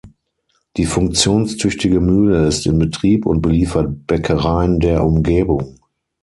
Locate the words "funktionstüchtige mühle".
0.87-2.47